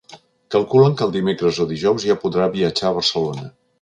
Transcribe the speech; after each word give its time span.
Calculen 0.53 0.95
que 1.01 1.05
el 1.07 1.13
dimecres 1.17 1.59
o 1.65 1.67
dijous 1.73 2.07
ja 2.13 2.17
podrà 2.25 2.49
viatjar 2.57 2.91
a 2.91 2.97
Barcelona 3.01 3.51